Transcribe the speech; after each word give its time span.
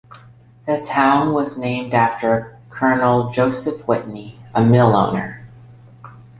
The 0.65 0.81
town 0.83 1.31
was 1.31 1.59
named 1.59 1.93
after 1.93 2.57
Colonel 2.71 3.29
Joseph 3.31 3.87
Whitney, 3.87 4.39
a 4.51 4.65
mill 4.65 4.95
owner. 4.95 5.45